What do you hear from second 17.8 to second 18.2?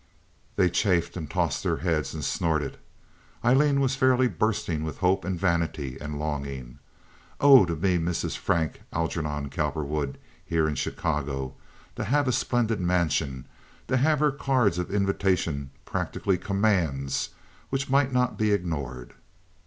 might